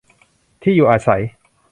[0.63, 1.21] ที่อยู่อาศัย